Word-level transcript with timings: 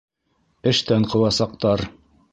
Эштән 0.71 1.05
ҡыуасаҡтар! 1.13 1.89